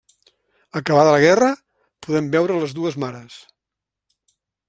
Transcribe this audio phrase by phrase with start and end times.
[0.79, 1.49] Acabada la guerra,
[2.07, 3.39] podem veure les dues mares.